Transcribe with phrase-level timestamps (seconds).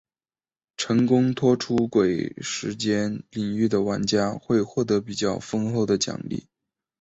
[0.77, 6.47] 成功脱出鬼时间领域的玩家会获得比较丰厚的奖励。